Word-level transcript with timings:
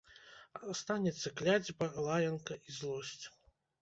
Астанецца 0.75 1.33
кляцьба, 1.41 1.91
лаянка 2.07 2.53
і 2.69 2.79
злосць. 2.79 3.25